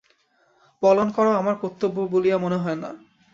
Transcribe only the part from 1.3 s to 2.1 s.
আমার কর্তব্য